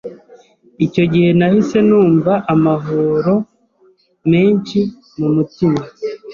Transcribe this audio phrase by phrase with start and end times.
[0.85, 3.33] icyo gihe nahise numva amahoro
[4.31, 4.79] menshi
[5.17, 5.81] mu mutima